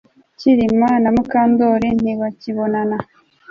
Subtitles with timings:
[0.39, 2.97] Kirima na Mukandoli ntibakibonana